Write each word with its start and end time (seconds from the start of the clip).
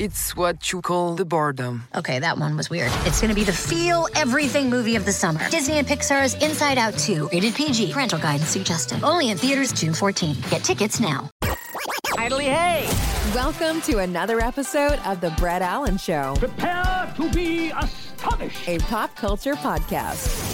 It's 0.00 0.34
what 0.36 0.72
you 0.72 0.82
call 0.82 1.14
the 1.14 1.24
boredom. 1.24 1.84
Okay, 1.94 2.18
that 2.18 2.36
one 2.38 2.56
was 2.56 2.68
weird. 2.68 2.90
It's 3.04 3.20
gonna 3.20 3.34
be 3.34 3.44
the 3.44 3.52
feel 3.52 4.08
everything 4.14 4.68
movie 4.68 4.96
of 4.96 5.04
the 5.04 5.12
summer. 5.12 5.48
Disney 5.50 5.78
and 5.78 5.86
Pixar's 5.86 6.34
Inside 6.42 6.78
Out 6.78 6.98
2, 6.98 7.28
rated 7.32 7.54
PG. 7.54 7.92
Parental 7.92 8.18
guidance 8.18 8.48
suggested. 8.48 9.02
Only 9.04 9.30
in 9.30 9.38
theaters 9.38 9.72
June 9.72 9.94
14. 9.94 10.36
Get 10.50 10.64
tickets 10.64 10.98
now. 10.98 11.30
Idly 12.18 12.46
hey! 12.46 12.88
Welcome 13.34 13.80
to 13.82 13.98
another 13.98 14.40
episode 14.40 14.98
of 15.06 15.20
The 15.20 15.30
Brett 15.32 15.62
Allan 15.62 15.98
Show. 15.98 16.34
Prepare 16.38 17.12
to 17.16 17.30
be 17.30 17.70
astonished. 17.70 18.68
A 18.68 18.78
pop 18.78 19.14
culture 19.14 19.54
podcast. 19.54 20.53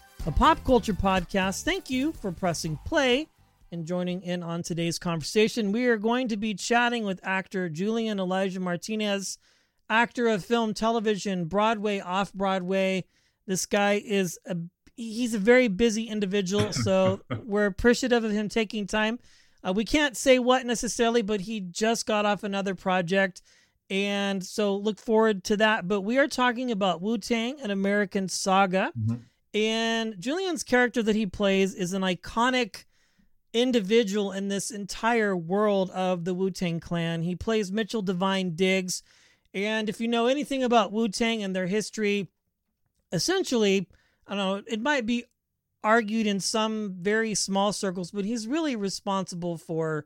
a 0.27 0.31
pop 0.31 0.63
culture 0.63 0.93
podcast. 0.93 1.63
Thank 1.63 1.89
you 1.89 2.11
for 2.11 2.31
pressing 2.31 2.77
play 2.85 3.27
and 3.71 3.87
joining 3.87 4.21
in 4.21 4.43
on 4.43 4.61
today's 4.61 4.99
conversation. 4.99 5.71
We 5.71 5.87
are 5.87 5.97
going 5.97 6.27
to 6.27 6.37
be 6.37 6.53
chatting 6.53 7.05
with 7.05 7.19
actor 7.23 7.69
Julian 7.69 8.19
Elijah 8.19 8.59
Martinez, 8.59 9.39
actor 9.89 10.27
of 10.27 10.45
film, 10.45 10.75
television, 10.75 11.45
Broadway, 11.45 12.01
off 12.01 12.31
Broadway. 12.33 13.05
This 13.47 13.65
guy 13.65 14.01
is 14.05 14.37
a 14.45 14.57
he's 14.95 15.33
a 15.33 15.39
very 15.39 15.67
busy 15.67 16.03
individual, 16.03 16.71
so 16.83 17.21
we're 17.43 17.65
appreciative 17.65 18.23
of 18.23 18.31
him 18.31 18.47
taking 18.47 18.85
time. 18.85 19.17
Uh, 19.63 19.73
we 19.73 19.85
can't 19.85 20.15
say 20.15 20.37
what 20.37 20.67
necessarily, 20.67 21.23
but 21.23 21.41
he 21.41 21.61
just 21.61 22.05
got 22.05 22.27
off 22.27 22.43
another 22.43 22.75
project. 22.75 23.41
And 23.89 24.45
so 24.45 24.77
look 24.77 24.99
forward 24.99 25.43
to 25.45 25.57
that. 25.57 25.87
But 25.87 26.01
we 26.01 26.17
are 26.17 26.27
talking 26.27 26.71
about 26.71 27.01
Wu 27.01 27.17
Tang, 27.17 27.59
an 27.59 27.71
American 27.71 28.29
saga. 28.29 28.91
Mm-hmm. 28.97 29.15
And 29.53 30.19
Julian's 30.19 30.63
character 30.63 31.03
that 31.03 31.15
he 31.15 31.25
plays 31.25 31.73
is 31.73 31.93
an 31.93 32.03
iconic 32.03 32.85
individual 33.53 34.31
in 34.31 34.47
this 34.47 34.71
entire 34.71 35.35
world 35.35 35.89
of 35.91 36.23
the 36.23 36.33
Wu 36.33 36.51
Tang 36.51 36.79
Clan. 36.79 37.23
He 37.23 37.35
plays 37.35 37.71
Mitchell 37.71 38.01
Divine 38.01 38.55
Diggs. 38.55 39.03
And 39.53 39.89
if 39.89 39.99
you 39.99 40.07
know 40.07 40.27
anything 40.27 40.63
about 40.63 40.93
Wu 40.93 41.09
Tang 41.09 41.43
and 41.43 41.55
their 41.55 41.67
history, 41.67 42.29
essentially, 43.11 43.89
I 44.25 44.35
don't 44.35 44.37
know, 44.37 44.63
it 44.67 44.81
might 44.81 45.05
be 45.05 45.25
argued 45.83 46.27
in 46.27 46.39
some 46.39 46.95
very 46.99 47.33
small 47.33 47.73
circles, 47.73 48.11
but 48.11 48.23
he's 48.23 48.47
really 48.47 48.75
responsible 48.75 49.57
for 49.57 50.05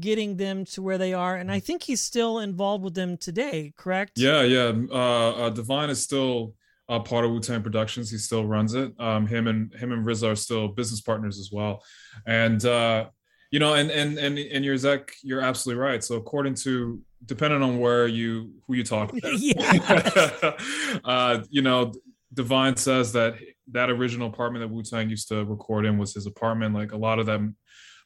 getting 0.00 0.36
them 0.36 0.64
to 0.64 0.82
where 0.82 0.98
they 0.98 1.14
are. 1.14 1.36
And 1.36 1.50
I 1.50 1.60
think 1.60 1.84
he's 1.84 2.00
still 2.00 2.40
involved 2.40 2.84
with 2.84 2.94
them 2.94 3.16
today, 3.16 3.72
correct? 3.76 4.18
Yeah, 4.18 4.42
yeah. 4.42 4.72
Uh, 4.90 5.30
uh, 5.30 5.50
Divine 5.50 5.90
is 5.90 6.02
still 6.02 6.54
uh, 6.88 7.00
part 7.00 7.24
of 7.24 7.30
Wu 7.30 7.40
Tang 7.40 7.62
Productions. 7.62 8.10
He 8.10 8.18
still 8.18 8.46
runs 8.46 8.74
it. 8.74 8.92
Um, 8.98 9.26
him 9.26 9.46
and 9.46 9.74
him 9.74 9.92
and 9.92 10.06
RZA 10.06 10.32
are 10.32 10.36
still 10.36 10.68
business 10.68 11.00
partners 11.00 11.38
as 11.38 11.50
well. 11.52 11.82
And 12.26 12.64
uh, 12.64 13.06
you 13.50 13.58
know, 13.58 13.74
and 13.74 13.90
and 13.90 14.18
and 14.18 14.38
and 14.38 14.64
you're 14.64 14.76
Zach, 14.76 15.12
you're 15.22 15.40
absolutely 15.40 15.82
right. 15.82 16.02
So 16.02 16.16
according 16.16 16.54
to 16.56 17.00
depending 17.24 17.62
on 17.62 17.78
where 17.78 18.06
you 18.06 18.52
who 18.66 18.74
you 18.74 18.84
talk 18.84 19.12
yeah. 19.24 20.52
uh, 21.04 21.40
you 21.50 21.62
know, 21.62 21.92
Divine 22.32 22.76
says 22.76 23.12
that 23.12 23.36
that 23.72 23.90
original 23.90 24.28
apartment 24.28 24.62
that 24.62 24.72
Wu 24.72 24.82
Tang 24.82 25.10
used 25.10 25.28
to 25.28 25.44
record 25.44 25.86
in 25.86 25.98
was 25.98 26.14
his 26.14 26.26
apartment. 26.26 26.74
Like 26.74 26.92
a 26.92 26.96
lot 26.96 27.18
of 27.18 27.26
them 27.26 27.56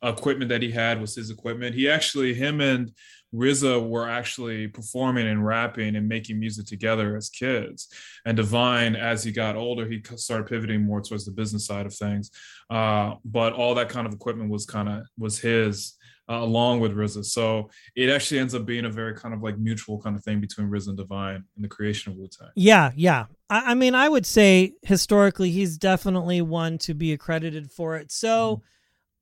equipment 0.03 0.49
that 0.49 0.63
he 0.63 0.71
had 0.71 1.01
was 1.01 1.15
his 1.15 1.31
equipment. 1.31 1.75
He 1.75 1.89
actually 1.89 2.35
him 2.35 2.61
and 2.61 2.91
RZA 3.35 3.89
were 3.89 4.09
actually 4.09 4.67
performing 4.67 5.29
and 5.29 5.45
rapping 5.45 5.97
and 5.97 6.09
making 6.09 6.39
music 6.41 6.67
together 6.67 7.17
as 7.17 7.29
kids. 7.29 7.89
And 8.25 8.37
Divine, 8.37 8.97
as 8.97 9.23
he 9.23 9.33
got 9.33 9.57
older, 9.57 9.87
he 9.87 10.03
started 10.17 10.49
pivoting 10.49 10.85
more 10.85 11.01
towards 11.01 11.25
the 11.25 11.31
business 11.31 11.67
side 11.67 11.87
of 11.87 11.95
things. 11.95 12.31
Uh, 12.69 13.15
but 13.25 13.53
all 13.53 13.75
that 13.77 13.89
kind 13.89 14.07
of 14.07 14.13
equipment 14.13 14.51
was 14.51 14.67
kind 14.67 14.89
of 14.89 15.07
was 15.19 15.39
his. 15.39 15.97
Uh, 16.29 16.45
along 16.45 16.79
with 16.79 16.95
RZA, 16.95 17.25
so 17.25 17.69
it 17.97 18.09
actually 18.09 18.39
ends 18.39 18.55
up 18.55 18.65
being 18.65 18.85
a 18.85 18.89
very 18.89 19.17
kind 19.17 19.35
of 19.35 19.43
like 19.43 19.59
mutual 19.59 20.01
kind 20.01 20.15
of 20.15 20.23
thing 20.23 20.41
between 20.41 20.69
RZA 20.69 20.91
and 20.91 20.97
Divine 20.97 21.43
in 21.57 21.63
the 21.63 21.67
creation 21.67 22.13
of 22.13 22.19
Wu 22.19 22.29
Tang. 22.29 22.51
Yeah, 22.55 22.93
yeah. 22.95 23.25
I, 23.49 23.73
I, 23.73 23.75
mean, 23.75 23.97
I 23.97 24.09
would 24.09 24.25
say 24.25 24.75
historically, 24.83 25.51
he's 25.51 25.77
definitely 25.77 26.41
one 26.41 26.79
to 26.79 26.95
be 26.95 27.13
accredited 27.13 27.73
for 27.73 27.97
it. 27.97 28.13
So, 28.13 28.59
mm-hmm. 28.59 28.65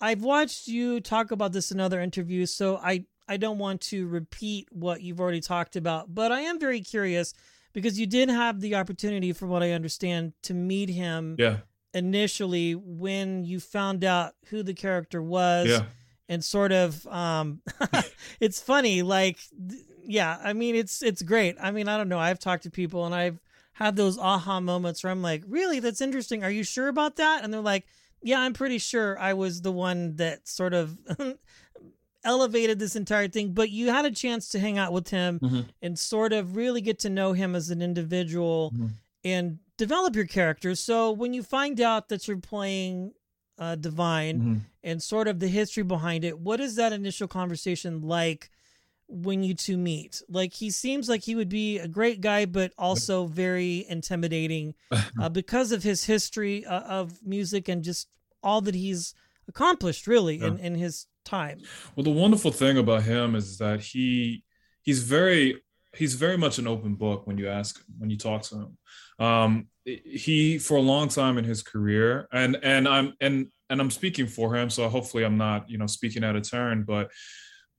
I've 0.00 0.22
watched 0.22 0.68
you 0.68 1.00
talk 1.00 1.30
about 1.30 1.52
this 1.52 1.72
in 1.72 1.80
other 1.80 2.02
interviews, 2.02 2.54
so 2.54 2.76
I 2.76 3.06
I 3.28 3.36
don't 3.36 3.58
want 3.58 3.80
to 3.82 4.06
repeat 4.06 4.68
what 4.70 5.02
you've 5.02 5.20
already 5.20 5.40
talked 5.40 5.76
about, 5.76 6.14
but 6.14 6.32
I 6.32 6.40
am 6.40 6.58
very 6.58 6.80
curious 6.80 7.34
because 7.72 7.98
you 7.98 8.06
did 8.06 8.28
have 8.28 8.60
the 8.60 8.74
opportunity, 8.74 9.32
from 9.32 9.48
what 9.50 9.62
I 9.62 9.72
understand, 9.72 10.32
to 10.42 10.54
meet 10.54 10.88
him 10.88 11.36
yeah. 11.38 11.58
initially 11.94 12.74
when 12.74 13.44
you 13.44 13.60
found 13.60 14.04
out 14.04 14.34
who 14.46 14.62
the 14.62 14.74
character 14.74 15.22
was. 15.22 15.68
Yeah. 15.68 15.82
And 16.30 16.44
sort 16.44 16.72
of, 16.72 17.06
um, 17.06 17.62
it's 18.40 18.60
funny, 18.60 19.00
like, 19.00 19.38
yeah, 20.04 20.38
I 20.42 20.52
mean, 20.52 20.74
it's 20.74 21.02
it's 21.02 21.22
great. 21.22 21.56
I 21.58 21.70
mean, 21.70 21.88
I 21.88 21.96
don't 21.96 22.08
know. 22.10 22.18
I've 22.18 22.38
talked 22.38 22.64
to 22.64 22.70
people 22.70 23.06
and 23.06 23.14
I've 23.14 23.40
had 23.72 23.94
those 23.94 24.18
aha 24.18 24.60
moments 24.60 25.04
where 25.04 25.10
I'm 25.10 25.22
like, 25.22 25.44
really, 25.46 25.80
that's 25.80 26.00
interesting. 26.00 26.42
Are 26.42 26.50
you 26.50 26.64
sure 26.64 26.88
about 26.88 27.16
that? 27.16 27.44
And 27.44 27.54
they're 27.54 27.60
like, 27.60 27.86
yeah, 28.22 28.40
I'm 28.40 28.52
pretty 28.52 28.78
sure 28.78 29.18
I 29.18 29.34
was 29.34 29.60
the 29.60 29.70
one 29.70 30.16
that 30.16 30.48
sort 30.48 30.74
of 30.74 30.98
elevated 32.24 32.78
this 32.78 32.96
entire 32.96 33.28
thing, 33.28 33.52
but 33.52 33.70
you 33.70 33.88
had 33.88 34.04
a 34.04 34.10
chance 34.10 34.48
to 34.50 34.58
hang 34.58 34.78
out 34.78 34.92
with 34.92 35.08
him 35.08 35.40
mm-hmm. 35.40 35.60
and 35.82 35.98
sort 35.98 36.32
of 36.32 36.56
really 36.56 36.80
get 36.80 36.98
to 37.00 37.10
know 37.10 37.32
him 37.32 37.54
as 37.54 37.70
an 37.70 37.82
individual 37.82 38.72
mm-hmm. 38.74 38.86
and 39.24 39.58
develop 39.76 40.16
your 40.16 40.26
character. 40.26 40.74
So 40.74 41.12
when 41.12 41.32
you 41.32 41.42
find 41.42 41.80
out 41.80 42.08
that 42.08 42.26
you're 42.26 42.38
playing 42.38 43.12
uh, 43.58 43.76
Divine 43.76 44.38
mm-hmm. 44.38 44.56
and 44.82 45.02
sort 45.02 45.28
of 45.28 45.40
the 45.40 45.48
history 45.48 45.82
behind 45.82 46.24
it, 46.24 46.38
what 46.38 46.60
is 46.60 46.76
that 46.76 46.92
initial 46.92 47.28
conversation 47.28 48.02
like? 48.02 48.50
when 49.10 49.42
you 49.42 49.54
two 49.54 49.78
meet 49.78 50.20
like 50.28 50.52
he 50.52 50.70
seems 50.70 51.08
like 51.08 51.22
he 51.22 51.34
would 51.34 51.48
be 51.48 51.78
a 51.78 51.88
great 51.88 52.20
guy 52.20 52.44
but 52.44 52.72
also 52.76 53.24
very 53.24 53.86
intimidating 53.88 54.74
uh, 55.20 55.30
because 55.30 55.72
of 55.72 55.82
his 55.82 56.04
history 56.04 56.64
uh, 56.66 56.80
of 56.80 57.24
music 57.24 57.68
and 57.68 57.82
just 57.82 58.06
all 58.42 58.60
that 58.60 58.74
he's 58.74 59.14
accomplished 59.48 60.06
really 60.06 60.36
yeah. 60.36 60.48
in, 60.48 60.58
in 60.58 60.74
his 60.74 61.06
time. 61.28 61.60
Well, 61.94 62.04
the 62.04 62.10
wonderful 62.10 62.50
thing 62.50 62.78
about 62.78 63.02
him 63.02 63.34
is 63.34 63.58
that 63.58 63.80
he 63.80 64.44
he's 64.82 65.02
very 65.02 65.62
he's 65.94 66.14
very 66.14 66.36
much 66.36 66.58
an 66.58 66.66
open 66.66 66.94
book 66.94 67.26
when 67.26 67.38
you 67.38 67.48
ask 67.48 67.78
him, 67.78 67.94
when 67.98 68.10
you 68.10 68.16
talk 68.16 68.42
to 68.42 68.54
him. 68.56 68.78
Um, 69.18 69.66
he 69.84 70.58
for 70.58 70.76
a 70.76 70.80
long 70.82 71.08
time 71.08 71.38
in 71.38 71.44
his 71.44 71.62
career, 71.62 72.28
and 72.32 72.56
and 72.62 72.88
I'm 72.88 73.14
and 73.20 73.48
and 73.70 73.80
I'm 73.80 73.90
speaking 73.90 74.26
for 74.26 74.54
him, 74.56 74.70
so 74.70 74.88
hopefully 74.88 75.24
I'm 75.24 75.38
not 75.38 75.68
you 75.70 75.78
know 75.78 75.86
speaking 75.86 76.24
out 76.24 76.36
of 76.36 76.48
turn, 76.48 76.84
but 76.84 77.10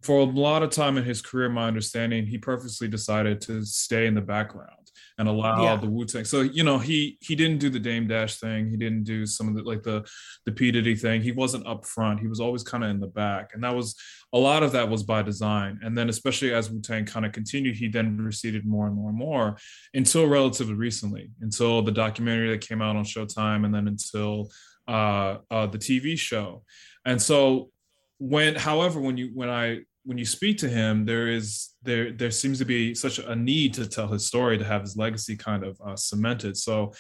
for 0.01 0.19
a 0.19 0.24
lot 0.24 0.63
of 0.63 0.69
time 0.69 0.98
in 0.98 1.04
his 1.04 1.22
career, 1.22 1.50
my 1.50 1.68
understanding, 1.68 2.25
he 2.25 2.38
purposely 2.38 2.88
decided 2.88 3.42
to 3.42 3.66
stay 3.66 4.07
in 4.07 4.16
the 4.16 4.22
background 4.22 4.80
and 5.18 5.28
allow 5.28 5.63
yeah. 5.63 5.75
the 5.75 5.90
Wu 5.90 6.06
Tang. 6.06 6.24
So 6.24 6.42
you 6.42 6.63
know, 6.63 6.80
he 6.80 7.18
he 7.19 7.36
didn't 7.36 7.60
do 7.60 7.69
the 7.69 7.80
Dame 7.80 8.07
Dash 8.07 8.40
thing. 8.40 8.69
He 8.69 8.78
didn't 8.78 9.04
do 9.04 9.25
some 9.25 9.50
of 9.50 9.56
the 9.56 9.63
like 9.63 9.84
the 9.84 10.10
the 10.46 10.54
P 10.54 10.72
Diddy 10.72 10.96
thing. 10.96 11.22
He 11.22 11.34
wasn't 11.34 11.68
up 11.68 11.86
front. 11.86 12.22
He 12.22 12.28
was 12.28 12.40
always 12.40 12.63
kind 12.63 12.84
of 12.84 12.90
in 12.90 13.01
the 13.01 13.07
back, 13.07 13.51
and 13.54 13.63
that 13.63 13.75
was 13.75 13.96
a 14.31 14.40
lot 14.40 14.63
of 14.63 14.72
that 14.72 14.90
was 14.90 15.04
by 15.04 15.22
design. 15.22 15.80
And 15.84 15.98
then 15.98 16.07
especially 16.07 16.54
as 16.54 16.72
Wu 16.72 16.81
Tang 16.81 17.06
kind 17.06 17.25
of 17.25 17.34
continued, 17.34 17.75
he 17.75 17.90
then 17.90 18.18
receded 18.18 18.66
more 18.66 18.88
and 18.88 18.96
more 18.96 19.10
and 19.10 19.18
more 19.18 19.57
until 19.94 20.25
relatively 20.25 20.75
recently, 20.75 21.31
until 21.42 21.81
the 21.81 21.92
documentary 21.92 22.50
that 22.51 22.62
came 22.62 22.81
out 22.81 22.96
on 22.96 23.04
Showtime, 23.04 23.66
and 23.66 23.75
then 23.75 23.90
until 23.90 24.50
uh, 24.88 25.40
uh, 25.51 25.68
the 25.68 25.78
TV 25.78 26.18
show. 26.18 26.63
And 27.06 27.22
so 27.22 27.72
when, 28.19 28.56
however, 28.56 29.01
when 29.01 29.18
you 29.18 29.31
when 29.34 29.50
I 29.50 29.81
when 30.10 30.18
you 30.18 30.26
speak 30.26 30.58
to 30.58 30.68
him, 30.68 31.06
there 31.06 31.28
is 31.28 31.76
there 31.84 32.12
there 32.12 32.32
seems 32.32 32.58
to 32.58 32.66
be 32.66 32.96
such 32.96 33.20
a 33.20 33.36
need 33.36 33.76
to 33.76 33.86
tell 33.86 34.08
his 34.08 34.26
story 34.26 34.58
to 34.58 34.66
have 34.66 34.82
his 34.82 34.98
legacy 34.98 35.38
kind 35.38 35.64
of 35.64 35.80
uh, 35.86 35.96
cemented. 35.96 36.58
So 36.58 36.94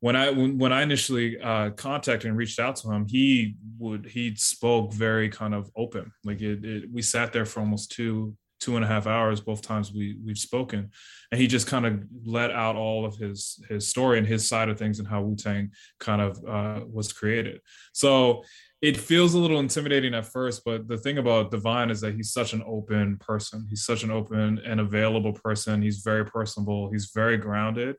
when 0.00 0.16
I 0.16 0.30
when, 0.30 0.72
I 0.72 0.80
initially 0.80 1.38
uh, 1.38 1.70
contacted 1.72 2.30
and 2.30 2.38
reached 2.38 2.58
out 2.58 2.76
to 2.76 2.90
him, 2.90 3.04
he 3.06 3.56
would 3.78 4.06
he 4.06 4.34
spoke 4.36 4.94
very 4.94 5.28
kind 5.28 5.54
of 5.54 5.70
open. 5.76 6.10
Like 6.24 6.40
it, 6.40 6.64
it, 6.64 6.84
we 6.90 7.02
sat 7.02 7.30
there 7.30 7.44
for 7.44 7.60
almost 7.60 7.92
two 7.92 8.34
two 8.60 8.76
and 8.76 8.84
a 8.84 8.88
half 8.88 9.06
hours 9.06 9.40
both 9.40 9.62
times 9.62 9.92
we 9.92 10.18
we've 10.24 10.38
spoken, 10.38 10.90
and 11.30 11.40
he 11.40 11.46
just 11.46 11.66
kind 11.66 11.86
of 11.86 12.02
let 12.24 12.50
out 12.50 12.76
all 12.76 13.04
of 13.04 13.16
his 13.16 13.62
his 13.68 13.88
story 13.88 14.18
and 14.18 14.26
his 14.26 14.48
side 14.48 14.68
of 14.68 14.78
things 14.78 14.98
and 14.98 15.08
how 15.08 15.22
Wu 15.22 15.36
Tang 15.36 15.70
kind 16.00 16.22
of 16.22 16.44
uh, 16.44 16.84
was 16.86 17.12
created. 17.12 17.60
So 17.92 18.42
it 18.82 18.96
feels 18.96 19.34
a 19.34 19.38
little 19.38 19.58
intimidating 19.58 20.14
at 20.14 20.26
first, 20.26 20.62
but 20.64 20.86
the 20.86 20.98
thing 20.98 21.18
about 21.18 21.50
Divine 21.50 21.90
is 21.90 22.00
that 22.02 22.14
he's 22.14 22.32
such 22.32 22.52
an 22.52 22.62
open 22.66 23.16
person. 23.18 23.66
He's 23.70 23.84
such 23.84 24.02
an 24.02 24.10
open 24.10 24.60
and 24.64 24.80
available 24.80 25.32
person. 25.32 25.80
He's 25.80 26.00
very 26.00 26.26
personable. 26.26 26.90
He's 26.92 27.10
very 27.14 27.38
grounded 27.38 27.96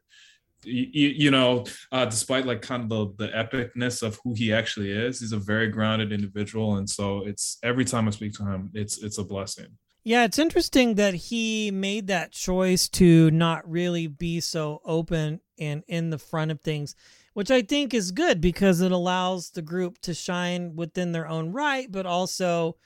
you, 0.64 1.10
you 1.10 1.32
know, 1.32 1.66
uh, 1.92 2.06
despite 2.06 2.46
like 2.46 2.62
kind 2.62 2.92
of 2.92 3.18
the, 3.18 3.26
the 3.26 3.32
epicness 3.32 4.04
of 4.04 4.20
who 4.24 4.34
he 4.34 4.54
actually 4.54 4.92
is, 4.92 5.20
he's 5.20 5.32
a 5.32 5.38
very 5.38 5.68
grounded 5.68 6.12
individual, 6.12 6.78
and 6.78 6.90
so 6.90 7.26
it's 7.26 7.58
every 7.64 7.86
time 7.86 8.08
I 8.08 8.12
speak 8.12 8.34
to 8.34 8.46
him, 8.46 8.72
it's 8.74 9.04
it's 9.04 9.18
a 9.18 9.24
blessing. 9.24 9.68
Yeah, 10.08 10.24
it's 10.24 10.40
interesting 10.40 10.96
that 10.96 11.16
he 11.16 11.70
made 11.70 12.08
that 12.08 12.32
choice 12.32 12.88
to 12.92 13.30
not 13.30 13.70
really 13.70 14.08
be 14.08 14.40
so 14.40 14.80
open 14.86 15.42
and 15.60 15.84
in 15.86 16.12
the 16.12 16.18
front 16.18 16.50
of 16.50 16.62
things, 16.62 16.96
which 17.34 17.52
I 17.52 17.62
think 17.62 17.94
is 17.94 18.14
good 18.14 18.40
because 18.40 18.80
it 18.80 18.94
allows 18.94 19.50
the 19.50 19.62
group 19.62 20.00
to 20.04 20.14
shine 20.14 20.78
within 20.78 21.12
their 21.12 21.28
own 21.28 21.52
right, 21.52 21.92
but 21.92 22.06
also 22.06 22.78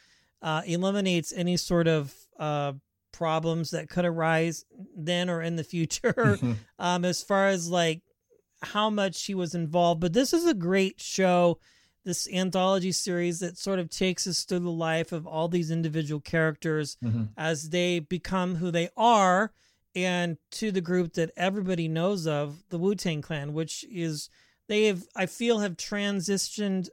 uh, 0.41 0.63
eliminates 0.65 1.31
any 1.31 1.57
sort 1.57 1.87
of 1.87 2.11
uh, 2.39 2.73
problems 3.11 3.69
that 3.69 3.87
could 3.87 4.05
arise 4.05 4.65
then 4.97 5.29
or 5.29 5.43
in 5.43 5.57
the 5.57 5.63
future 5.63 6.13
mm-hmm. 6.17 6.53
um, 6.79 7.05
as 7.05 7.21
far 7.21 7.49
as 7.49 7.69
like 7.69 8.01
how 8.63 8.89
much 8.89 9.25
he 9.25 9.35
was 9.35 9.53
involved. 9.53 10.01
But 10.01 10.13
this 10.13 10.33
is 10.33 10.47
a 10.47 10.55
great 10.55 10.99
show, 10.99 11.59
this 12.03 12.27
anthology 12.31 12.91
series 12.91 13.39
that 13.39 13.57
sort 13.57 13.79
of 13.79 13.89
takes 13.89 14.25
us 14.25 14.43
through 14.43 14.59
the 14.59 14.69
life 14.69 15.11
of 15.11 15.27
all 15.27 15.47
these 15.47 15.71
individual 15.71 16.19
characters 16.19 16.97
mm-hmm. 17.03 17.25
as 17.37 17.69
they 17.69 17.99
become 17.99 18.55
who 18.55 18.71
they 18.71 18.89
are 18.97 19.51
and 19.95 20.37
to 20.51 20.71
the 20.71 20.81
group 20.81 21.13
that 21.13 21.31
everybody 21.35 21.87
knows 21.87 22.25
of, 22.25 22.63
the 22.69 22.77
Wu 22.77 22.95
Tang 22.95 23.21
Clan, 23.21 23.53
which 23.53 23.85
is 23.89 24.29
they 24.67 24.85
have 24.85 25.03
I 25.15 25.25
feel 25.25 25.59
have 25.59 25.75
transitioned 25.75 26.89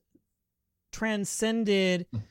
transcended 0.93 2.06
mm. 2.14 2.22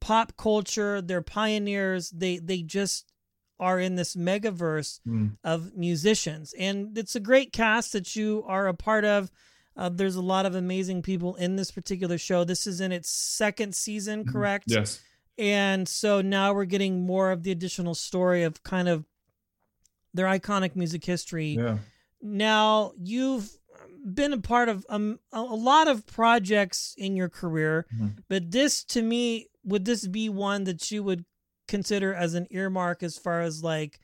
pop 0.00 0.36
culture. 0.36 1.02
They're 1.02 1.22
pioneers. 1.22 2.10
They 2.10 2.38
they 2.38 2.62
just 2.62 3.12
are 3.58 3.78
in 3.78 3.96
this 3.96 4.16
megaverse 4.16 5.00
mm. 5.06 5.36
of 5.44 5.76
musicians. 5.76 6.54
And 6.58 6.96
it's 6.96 7.16
a 7.16 7.20
great 7.20 7.52
cast 7.52 7.92
that 7.92 8.16
you 8.16 8.44
are 8.46 8.68
a 8.68 8.74
part 8.74 9.04
of. 9.04 9.30
Uh, 9.76 9.90
there's 9.90 10.16
a 10.16 10.22
lot 10.22 10.46
of 10.46 10.54
amazing 10.54 11.02
people 11.02 11.34
in 11.36 11.56
this 11.56 11.70
particular 11.70 12.16
show. 12.18 12.44
This 12.44 12.66
is 12.66 12.80
in 12.80 12.92
its 12.92 13.10
second 13.10 13.74
season, 13.74 14.22
mm-hmm. 14.22 14.32
correct? 14.32 14.64
Yes. 14.68 15.00
And 15.38 15.86
so 15.86 16.22
now 16.22 16.54
we're 16.54 16.64
getting 16.64 17.04
more 17.04 17.30
of 17.30 17.42
the 17.42 17.50
additional 17.50 17.94
story 17.94 18.42
of 18.42 18.62
kind 18.62 18.88
of 18.88 19.04
their 20.14 20.26
iconic 20.26 20.76
music 20.76 21.04
history. 21.04 21.56
Yeah. 21.58 21.78
Now, 22.22 22.92
you've 22.98 23.50
been 24.14 24.32
a 24.32 24.38
part 24.38 24.68
of 24.68 24.86
um, 24.88 25.18
a 25.32 25.42
lot 25.42 25.88
of 25.88 26.06
projects 26.06 26.94
in 26.96 27.16
your 27.16 27.28
career, 27.28 27.86
mm-hmm. 27.94 28.08
but 28.28 28.50
this 28.50 28.82
to 28.84 29.02
me, 29.02 29.48
would 29.64 29.84
this 29.84 30.06
be 30.06 30.28
one 30.28 30.64
that 30.64 30.90
you 30.90 31.02
would 31.02 31.24
consider 31.68 32.14
as 32.14 32.34
an 32.34 32.46
earmark 32.50 33.02
as 33.02 33.18
far 33.18 33.42
as 33.42 33.62
like 33.62 34.00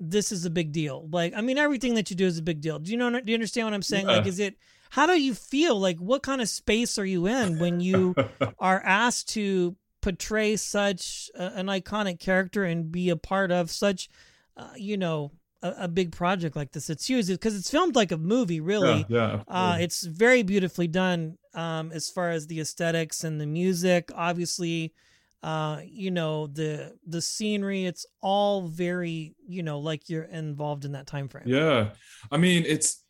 this 0.00 0.32
is 0.32 0.46
a 0.46 0.50
big 0.50 0.72
deal. 0.72 1.06
Like, 1.12 1.34
I 1.36 1.42
mean, 1.42 1.58
everything 1.58 1.94
that 1.94 2.10
you 2.10 2.16
do 2.16 2.26
is 2.26 2.38
a 2.38 2.42
big 2.42 2.60
deal. 2.60 2.78
Do 2.78 2.90
you 2.90 2.96
know? 2.96 3.10
Do 3.10 3.22
you 3.26 3.34
understand 3.34 3.66
what 3.66 3.74
I'm 3.74 3.82
saying? 3.82 4.08
Yeah. 4.08 4.16
Like, 4.16 4.26
is 4.26 4.38
it? 4.38 4.56
How 4.88 5.06
do 5.06 5.20
you 5.20 5.34
feel? 5.34 5.78
Like, 5.78 5.98
what 5.98 6.22
kind 6.22 6.40
of 6.40 6.48
space 6.48 6.98
are 6.98 7.04
you 7.04 7.26
in 7.26 7.58
when 7.58 7.80
you 7.80 8.14
are 8.58 8.82
asked 8.84 9.28
to 9.30 9.76
portray 10.00 10.56
such 10.56 11.30
a, 11.34 11.42
an 11.54 11.66
iconic 11.66 12.18
character 12.18 12.64
and 12.64 12.90
be 12.90 13.10
a 13.10 13.16
part 13.16 13.52
of 13.52 13.70
such, 13.70 14.08
uh, 14.56 14.70
you 14.76 14.96
know, 14.96 15.30
a, 15.62 15.74
a, 15.80 15.88
big 15.88 16.12
project 16.12 16.56
like 16.56 16.72
this? 16.72 16.90
It's 16.90 17.06
huge 17.06 17.28
because 17.28 17.54
it's 17.54 17.70
filmed 17.70 17.94
like 17.94 18.10
a 18.10 18.16
movie. 18.16 18.60
Really, 18.60 19.04
yeah. 19.08 19.42
yeah 19.46 19.54
uh, 19.54 19.76
it's 19.78 20.02
very 20.02 20.42
beautifully 20.42 20.88
done 20.88 21.36
um, 21.54 21.92
as 21.92 22.08
far 22.08 22.30
as 22.30 22.46
the 22.46 22.60
aesthetics 22.60 23.22
and 23.22 23.40
the 23.40 23.46
music. 23.46 24.10
Obviously 24.14 24.94
uh 25.42 25.80
you 25.84 26.10
know 26.10 26.46
the 26.46 26.94
the 27.06 27.20
scenery 27.20 27.86
it's 27.86 28.04
all 28.20 28.62
very 28.62 29.34
you 29.46 29.62
know 29.62 29.78
like 29.78 30.08
you're 30.08 30.24
involved 30.24 30.84
in 30.84 30.92
that 30.92 31.06
time 31.06 31.28
frame. 31.28 31.44
Yeah. 31.46 31.90
I 32.30 32.36
mean 32.36 32.64
it's 32.66 33.02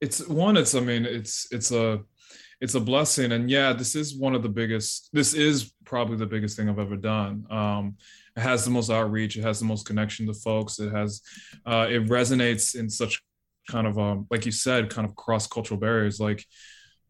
it's 0.00 0.26
one 0.26 0.56
it's 0.56 0.74
i 0.74 0.80
mean 0.80 1.04
it's 1.04 1.46
it's 1.52 1.70
a 1.70 2.00
it's 2.60 2.74
a 2.74 2.80
blessing. 2.80 3.32
And 3.32 3.48
yeah 3.50 3.72
this 3.72 3.94
is 3.94 4.16
one 4.18 4.34
of 4.34 4.42
the 4.42 4.48
biggest 4.48 5.10
this 5.12 5.34
is 5.34 5.72
probably 5.84 6.16
the 6.16 6.26
biggest 6.26 6.56
thing 6.56 6.68
i've 6.68 6.78
ever 6.78 6.96
done. 6.96 7.46
Um 7.50 7.96
it 8.36 8.40
has 8.40 8.64
the 8.64 8.70
most 8.70 8.90
outreach 8.90 9.36
it 9.36 9.42
has 9.42 9.60
the 9.60 9.66
most 9.66 9.86
connection 9.86 10.26
to 10.26 10.34
folks 10.34 10.78
it 10.78 10.90
has 10.90 11.20
uh 11.66 11.86
it 11.88 12.06
resonates 12.06 12.74
in 12.74 12.88
such 12.88 13.22
kind 13.70 13.86
of 13.86 13.98
um 13.98 14.26
like 14.30 14.44
you 14.44 14.52
said 14.52 14.90
kind 14.90 15.06
of 15.06 15.14
cross 15.14 15.46
cultural 15.46 15.78
barriers. 15.78 16.18
Like 16.18 16.44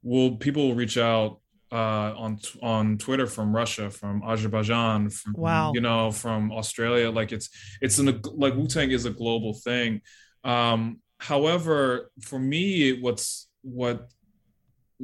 will 0.02 0.36
people 0.36 0.74
reach 0.74 0.98
out 0.98 1.40
uh, 1.72 2.14
on 2.16 2.38
on 2.62 2.98
Twitter 2.98 3.26
from 3.26 3.54
Russia, 3.56 3.90
from 3.90 4.22
Azerbaijan, 4.22 5.08
from 5.08 5.32
wow. 5.36 5.72
you 5.72 5.80
know, 5.80 6.12
from 6.12 6.52
Australia. 6.52 7.10
Like 7.10 7.32
it's 7.32 7.48
it's 7.80 7.98
an 7.98 8.20
like 8.34 8.54
Wu 8.54 8.66
Tang 8.68 8.90
is 8.90 9.06
a 9.06 9.10
global 9.10 9.54
thing. 9.54 10.02
Um, 10.44 11.00
however, 11.18 12.10
for 12.20 12.38
me, 12.38 13.00
what's 13.00 13.48
what 13.62 14.10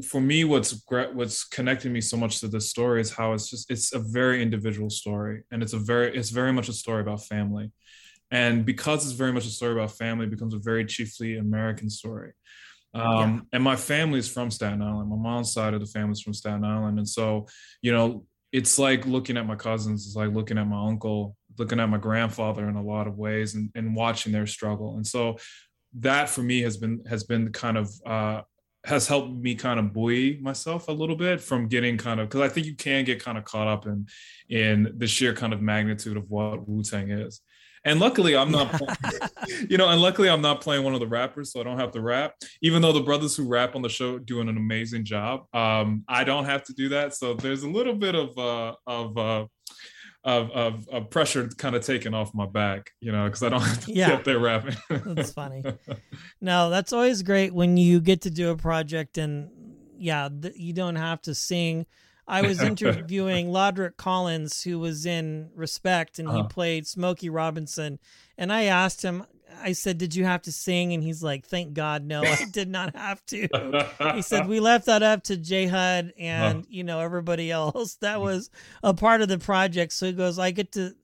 for 0.05 0.20
me 0.20 0.44
what's 0.44 0.85
what's 0.88 1.44
connecting 1.44 1.93
me 1.93 2.00
so 2.00 2.17
much 2.17 2.41
to 2.41 2.49
this 2.49 2.69
story 2.69 3.00
is 3.00 3.11
how 3.11 3.32
it's 3.32 3.50
just 3.50 3.71
it's 3.71 3.94
a 3.94 3.99
very 3.99 4.43
individual 4.43 4.91
story, 4.91 5.44
and 5.50 5.62
it's 5.62 5.73
a 5.73 5.79
very 5.79 6.14
it's 6.14 6.31
very 6.31 6.53
much 6.53 6.69
a 6.69 6.75
story 6.75 7.00
about 7.00 7.25
family, 7.25 7.73
and 8.31 8.67
because 8.67 9.06
it's 9.06 9.17
very 9.17 9.32
much 9.32 9.47
a 9.47 9.50
story 9.50 9.73
about 9.73 9.93
family, 9.93 10.26
it 10.26 10.31
becomes 10.31 10.53
a 10.53 10.59
very 10.59 10.85
chiefly 10.85 11.38
American 11.38 11.88
story. 11.88 12.32
Um, 12.99 13.35
yeah. 13.35 13.41
And 13.55 13.65
my 13.65 13.77
family's 13.77 14.31
from 14.31 14.50
Staten 14.50 14.83
Island. 14.83 15.11
My 15.11 15.17
mom's 15.17 15.53
side 15.53 15.75
of 15.75 15.81
the 15.81 15.87
family's 15.87 16.21
from 16.21 16.35
Staten 16.35 16.65
Island. 16.65 16.99
And 16.99 17.09
so, 17.09 17.47
you 17.83 17.93
know, 17.93 18.25
it's 18.53 18.79
like 18.79 19.06
looking 19.06 19.37
at 19.37 19.47
my 19.47 19.56
cousins, 19.56 20.06
it's 20.06 20.17
like 20.17 20.33
looking 20.33 20.59
at 20.59 20.67
my 20.67 20.87
uncle, 20.89 21.37
looking 21.59 21.81
at 21.81 21.89
my 21.89 21.99
grandfather 21.99 22.69
in 22.69 22.77
a 22.77 22.83
lot 22.83 23.06
of 23.06 23.19
ways 23.19 23.55
and, 23.55 23.71
and 23.75 23.95
watching 23.95 24.33
their 24.33 24.47
struggle. 24.47 24.97
And 24.97 25.06
so 25.06 25.39
that 26.00 26.29
for 26.29 26.43
me 26.43 26.61
has 26.62 26.77
been 26.77 27.03
has 27.09 27.25
been 27.25 27.50
kind 27.53 27.79
of 27.79 27.91
uh 28.05 28.43
has 28.85 29.06
helped 29.06 29.33
me 29.33 29.55
kind 29.55 29.81
of 29.81 29.93
buoy 29.93 30.39
myself 30.41 30.89
a 30.89 30.93
little 30.93 31.17
bit 31.17 31.41
from 31.41 31.67
getting 31.67 31.99
kind 31.99 32.21
of 32.21 32.29
because 32.29 32.41
I 32.41 32.49
think 32.49 32.67
you 32.67 32.75
can 32.75 33.05
get 33.05 33.23
kind 33.23 33.37
of 33.37 33.45
caught 33.45 33.67
up 33.67 33.87
in 33.87 34.06
in 34.49 34.95
the 34.97 35.07
sheer 35.07 35.35
kind 35.35 35.52
of 35.52 35.61
magnitude 35.61 36.17
of 36.17 36.31
what 36.31 36.67
Wu 36.69 36.83
Tang 36.83 37.11
is. 37.11 37.40
And 37.85 38.00
luckily, 38.00 38.37
I'm 38.37 38.50
not, 38.50 38.80
you 39.68 39.76
know, 39.76 39.88
and 39.88 40.00
luckily, 40.00 40.28
I'm 40.28 40.42
not 40.42 40.61
playing 40.61 40.85
one 40.85 40.94
of 40.94 41.00
the 41.00 41.06
rappers, 41.06 41.52
so 41.52 41.61
I 41.61 41.62
don't 41.62 41.78
have 41.78 41.92
to 41.92 42.00
rap. 42.00 42.35
Even 42.62 42.82
though 42.82 42.92
the 42.92 43.00
brothers 43.00 43.37
who 43.37 43.47
rap 43.47 43.75
on 43.75 43.82
the 43.82 43.88
show 43.88 44.18
doing 44.18 44.49
an 44.49 44.56
amazing 44.56 45.04
job, 45.04 45.47
um, 45.54 46.04
I 46.08 46.25
don't 46.25 46.44
have 46.44 46.64
to 46.64 46.73
do 46.73 46.88
that. 46.90 47.14
So 47.14 47.35
there's 47.35 47.62
a 47.62 47.68
little 47.68 47.94
bit 47.94 48.14
of 48.14 48.37
uh, 48.38 48.75
of 48.87 49.18
uh, 49.18 49.47
of, 50.25 50.50
of, 50.50 50.88
of 50.88 51.11
pressure 51.11 51.49
kind 51.49 51.75
of 51.75 51.85
taken 51.85 52.12
off 52.12 52.35
my 52.35 52.47
back, 52.47 52.90
you 53.00 53.12
know, 53.12 53.25
because 53.25 53.42
I 53.42 53.49
don't 53.49 53.62
have 53.62 53.85
to 53.87 53.92
yeah. 53.92 54.08
get 54.11 54.25
there 54.25 54.38
rapping. 54.38 54.76
that's 54.90 55.32
funny. 55.32 55.64
No, 56.40 56.70
that's 56.70 56.92
always 56.92 57.23
great 57.23 57.52
when 57.52 57.76
you 57.76 58.00
get 58.00 58.23
to 58.23 58.30
do 58.30 58.50
a 58.50 58.56
project 58.56 59.18
and 59.18 59.50
yeah, 59.97 60.28
you 60.54 60.73
don't 60.73 60.94
have 60.94 61.20
to 61.23 61.35
sing 61.35 61.87
I 62.28 62.42
was 62.42 62.62
interviewing 62.62 63.49
Lodric 63.49 63.97
Collins, 63.97 64.62
who 64.62 64.78
was 64.78 65.06
in 65.06 65.50
Respect, 65.54 66.18
and 66.18 66.28
uh-huh. 66.28 66.42
he 66.42 66.49
played 66.49 66.87
Smokey 66.87 67.30
Robinson. 67.30 67.99
And 68.37 68.52
I 68.52 68.64
asked 68.64 69.02
him, 69.02 69.25
I 69.61 69.73
said, 69.73 69.99
Did 69.99 70.14
you 70.14 70.25
have 70.25 70.42
to 70.42 70.52
sing? 70.52 70.92
And 70.92 71.02
he's 71.02 71.23
like, 71.23 71.47
Thank 71.47 71.75
God, 71.75 72.04
no, 72.04 72.23
I 72.23 72.44
did 72.52 72.68
not 72.68 72.94
have 72.94 73.25
to. 73.26 73.49
he 74.14 74.23
said, 74.23 74.47
We 74.47 74.61
left 74.61 74.87
that 74.87 75.02
up 75.02 75.25
to 75.25 75.37
J 75.37 75.66
Hud 75.66 76.12
and, 76.18 76.58
uh-huh. 76.58 76.66
you 76.68 76.85
know, 76.85 77.00
everybody 77.00 77.50
else. 77.50 77.97
That 77.97 78.20
was 78.20 78.50
a 78.82 78.94
part 78.94 79.23
of 79.23 79.28
the 79.28 79.38
project. 79.38 79.92
So 79.92 80.06
he 80.06 80.12
goes, 80.12 80.38
I 80.38 80.50
get 80.50 80.73
to 80.73 80.94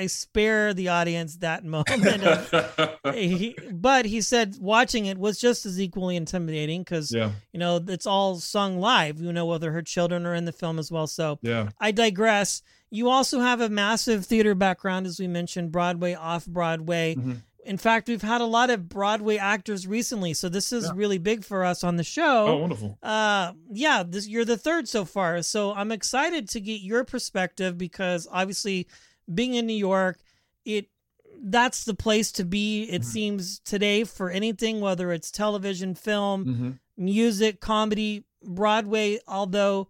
I 0.00 0.06
spare 0.06 0.72
the 0.72 0.88
audience 0.88 1.36
that 1.36 1.62
moment. 1.62 2.22
Of, 2.24 2.98
he, 3.14 3.54
but 3.70 4.06
he 4.06 4.22
said 4.22 4.56
watching 4.58 5.04
it 5.04 5.18
was 5.18 5.38
just 5.38 5.66
as 5.66 5.78
equally 5.78 6.16
intimidating 6.16 6.80
because 6.80 7.12
yeah. 7.12 7.32
you 7.52 7.60
know 7.60 7.84
it's 7.86 8.06
all 8.06 8.36
sung 8.36 8.80
live. 8.80 9.20
You 9.20 9.30
know 9.30 9.44
whether 9.44 9.70
her 9.72 9.82
children 9.82 10.24
are 10.24 10.34
in 10.34 10.46
the 10.46 10.52
film 10.52 10.78
as 10.78 10.90
well. 10.90 11.06
So 11.06 11.38
yeah. 11.42 11.68
I 11.78 11.90
digress. 11.90 12.62
You 12.88 13.10
also 13.10 13.40
have 13.40 13.60
a 13.60 13.68
massive 13.68 14.24
theater 14.24 14.54
background, 14.54 15.06
as 15.06 15.20
we 15.20 15.28
mentioned, 15.28 15.70
Broadway, 15.70 16.14
off 16.14 16.46
Broadway. 16.46 17.16
Mm-hmm. 17.16 17.32
In 17.66 17.76
fact, 17.76 18.08
we've 18.08 18.22
had 18.22 18.40
a 18.40 18.46
lot 18.46 18.70
of 18.70 18.88
Broadway 18.88 19.36
actors 19.36 19.86
recently, 19.86 20.32
so 20.32 20.48
this 20.48 20.72
is 20.72 20.86
yeah. 20.86 20.92
really 20.94 21.18
big 21.18 21.44
for 21.44 21.62
us 21.62 21.84
on 21.84 21.96
the 21.96 22.04
show. 22.04 22.46
Oh, 22.46 22.56
wonderful! 22.56 22.98
Uh, 23.02 23.52
yeah, 23.70 24.02
this, 24.02 24.26
you're 24.26 24.46
the 24.46 24.56
third 24.56 24.88
so 24.88 25.04
far, 25.04 25.42
so 25.42 25.74
I'm 25.74 25.92
excited 25.92 26.48
to 26.48 26.60
get 26.60 26.80
your 26.80 27.04
perspective 27.04 27.76
because 27.76 28.26
obviously 28.32 28.88
being 29.32 29.54
in 29.54 29.66
New 29.66 29.72
York, 29.72 30.18
it 30.64 30.86
that's 31.42 31.84
the 31.84 31.94
place 31.94 32.32
to 32.32 32.44
be. 32.44 32.84
It 32.84 33.02
mm-hmm. 33.02 33.10
seems 33.10 33.58
today 33.60 34.04
for 34.04 34.30
anything, 34.30 34.80
whether 34.80 35.10
it's 35.12 35.30
television, 35.30 35.94
film, 35.94 36.44
mm-hmm. 36.44 36.70
music, 36.96 37.60
comedy, 37.60 38.24
Broadway, 38.42 39.18
although 39.28 39.88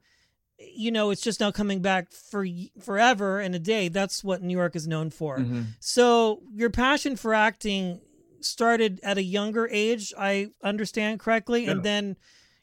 you 0.59 0.91
know 0.91 1.11
it's 1.11 1.23
just 1.23 1.41
now 1.41 1.51
coming 1.51 1.81
back 1.81 2.11
for 2.11 2.47
forever 2.81 3.41
and 3.41 3.55
a 3.55 3.59
day. 3.59 3.89
That's 3.89 4.23
what 4.23 4.43
New 4.43 4.57
York 4.57 4.77
is 4.77 4.87
known 4.87 5.11
for. 5.11 5.39
Mhm. 5.39 5.67
So 5.81 6.43
your 6.53 6.71
passion 6.71 7.17
for 7.17 7.33
acting 7.33 8.01
started 8.41 9.01
at 9.03 9.19
a 9.19 9.23
younger 9.23 9.69
age, 9.71 10.13
I 10.19 10.51
understand 10.63 11.21
correctly, 11.21 11.67
and 11.67 11.83
then 11.83 12.17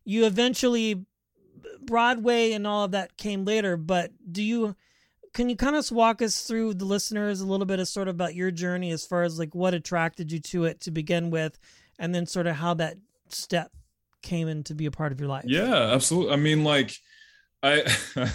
you 0.04 0.26
eventually 0.26 1.06
Broadway 1.82 2.52
and 2.52 2.68
all 2.68 2.84
of 2.84 2.92
that 2.92 3.18
came 3.18 3.46
later. 3.46 3.78
But 3.78 4.12
do 4.32 4.44
you? 4.44 4.76
Can 5.38 5.50
you 5.50 5.56
kind 5.56 5.76
of 5.76 5.92
walk 5.92 6.24
us 6.24 6.42
through 6.42 6.74
the 6.74 6.86
listeners 6.86 7.42
a 7.42 7.46
little 7.46 7.68
bit 7.68 7.80
of 7.80 7.88
sort 7.88 8.08
of 8.08 8.16
about 8.16 8.34
your 8.34 8.50
journey 8.50 8.90
as 8.90 9.06
far 9.06 9.22
as 9.22 9.38
like 9.38 9.54
what 9.54 9.76
attracted 9.76 10.32
you 10.32 10.40
to 10.40 10.66
it 10.66 10.82
to 10.82 10.90
begin 10.90 11.30
with, 11.30 11.60
and 12.00 12.14
then 12.16 12.26
sort 12.26 12.48
of 12.48 12.56
how 12.56 12.74
that 12.74 12.98
step 13.30 13.72
came 14.24 14.48
in 14.48 14.64
to 14.64 14.74
be 14.74 14.88
a 14.88 14.92
part 14.92 15.12
of 15.12 15.20
your 15.20 15.30
life? 15.30 15.46
Yeah, 15.46 15.94
absolutely. 15.94 16.34
I 16.34 16.38
mean, 16.38 16.64
like, 16.64 16.92
I 17.62 17.84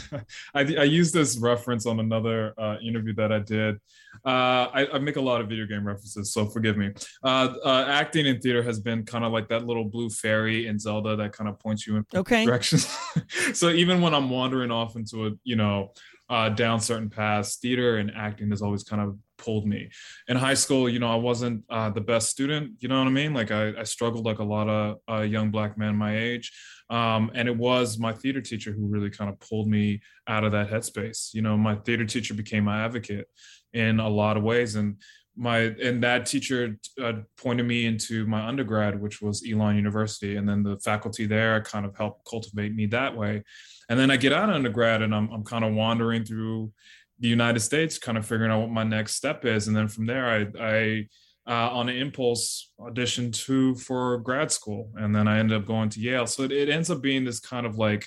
I, 0.54 0.60
I 0.60 0.84
use 0.84 1.10
this 1.10 1.36
reference 1.38 1.86
on 1.86 1.98
another 1.98 2.54
uh, 2.56 2.76
interview 2.80 3.14
that 3.14 3.32
I 3.32 3.40
did. 3.40 3.80
Uh, 4.24 4.70
I, 4.72 4.86
I 4.92 4.98
make 5.00 5.16
a 5.16 5.20
lot 5.20 5.40
of 5.40 5.48
video 5.48 5.66
game 5.66 5.84
references, 5.84 6.32
so 6.32 6.46
forgive 6.46 6.76
me. 6.76 6.92
Uh, 7.24 7.54
uh, 7.64 7.84
acting 7.88 8.26
in 8.26 8.40
theater 8.40 8.62
has 8.62 8.78
been 8.78 9.04
kind 9.04 9.24
of 9.24 9.32
like 9.32 9.48
that 9.48 9.66
little 9.66 9.86
blue 9.86 10.08
fairy 10.08 10.68
in 10.68 10.78
Zelda 10.78 11.16
that 11.16 11.32
kind 11.32 11.50
of 11.50 11.58
points 11.58 11.84
you 11.84 11.96
in 11.96 12.06
Okay. 12.14 12.44
directions. 12.44 12.96
so 13.54 13.70
even 13.70 14.00
when 14.00 14.14
I'm 14.14 14.30
wandering 14.30 14.70
off 14.70 14.94
into 14.94 15.26
a 15.26 15.30
you 15.42 15.56
know 15.56 15.94
uh, 16.32 16.48
down 16.48 16.80
certain 16.80 17.10
paths, 17.10 17.56
theater 17.56 17.98
and 17.98 18.10
acting 18.16 18.48
has 18.48 18.62
always 18.62 18.82
kind 18.82 19.02
of 19.02 19.18
pulled 19.36 19.66
me. 19.66 19.90
In 20.28 20.36
high 20.38 20.54
school, 20.54 20.88
you 20.88 20.98
know, 20.98 21.12
I 21.12 21.16
wasn't 21.16 21.62
uh, 21.68 21.90
the 21.90 22.00
best 22.00 22.30
student. 22.30 22.72
You 22.80 22.88
know 22.88 22.98
what 22.98 23.06
I 23.06 23.10
mean? 23.10 23.34
Like 23.34 23.50
I, 23.50 23.74
I 23.78 23.82
struggled 23.82 24.24
like 24.24 24.38
a 24.38 24.44
lot 24.44 24.66
of 24.66 24.96
uh, 25.10 25.20
young 25.20 25.50
black 25.50 25.76
men 25.76 25.94
my 25.94 26.16
age. 26.16 26.50
Um, 26.88 27.30
and 27.34 27.48
it 27.48 27.56
was 27.56 27.98
my 27.98 28.14
theater 28.14 28.40
teacher 28.40 28.72
who 28.72 28.86
really 28.86 29.10
kind 29.10 29.28
of 29.28 29.38
pulled 29.40 29.68
me 29.68 30.00
out 30.26 30.42
of 30.42 30.52
that 30.52 30.70
headspace. 30.70 31.34
You 31.34 31.42
know, 31.42 31.54
my 31.58 31.74
theater 31.74 32.06
teacher 32.06 32.32
became 32.32 32.64
my 32.64 32.82
advocate 32.82 33.26
in 33.74 34.00
a 34.00 34.08
lot 34.08 34.38
of 34.38 34.42
ways, 34.42 34.74
and 34.74 34.96
my 35.36 35.58
and 35.58 36.02
that 36.02 36.26
teacher 36.26 36.78
uh, 37.02 37.12
pointed 37.36 37.66
me 37.66 37.86
into 37.86 38.26
my 38.26 38.46
undergrad, 38.46 39.00
which 39.00 39.22
was 39.22 39.44
Elon 39.48 39.76
University, 39.76 40.36
and 40.36 40.48
then 40.48 40.62
the 40.62 40.78
faculty 40.78 41.26
there 41.26 41.62
kind 41.62 41.86
of 41.86 41.96
helped 41.96 42.28
cultivate 42.28 42.74
me 42.74 42.86
that 42.86 43.16
way. 43.16 43.42
And 43.88 43.98
then 43.98 44.10
I 44.10 44.16
get 44.16 44.32
out 44.32 44.50
of 44.50 44.54
undergrad, 44.54 45.02
and 45.02 45.14
I'm 45.14 45.30
I'm 45.30 45.44
kind 45.44 45.64
of 45.64 45.72
wandering 45.72 46.24
through 46.24 46.72
the 47.18 47.28
United 47.28 47.60
States, 47.60 47.98
kind 47.98 48.18
of 48.18 48.26
figuring 48.26 48.50
out 48.50 48.60
what 48.60 48.70
my 48.70 48.84
next 48.84 49.14
step 49.14 49.44
is, 49.44 49.68
and 49.68 49.76
then 49.76 49.88
from 49.88 50.06
there, 50.06 50.26
I 50.26 50.46
I 50.60 51.08
uh, 51.46 51.70
on 51.70 51.88
an 51.88 51.96
impulse 51.96 52.70
auditioned 52.78 53.34
to 53.46 53.74
for 53.76 54.18
grad 54.18 54.52
school, 54.52 54.90
and 54.96 55.14
then 55.16 55.26
I 55.26 55.38
ended 55.38 55.56
up 55.56 55.66
going 55.66 55.88
to 55.90 56.00
Yale. 56.00 56.26
So 56.26 56.42
it, 56.42 56.52
it 56.52 56.68
ends 56.68 56.90
up 56.90 57.00
being 57.00 57.24
this 57.24 57.40
kind 57.40 57.66
of 57.66 57.76
like, 57.76 58.06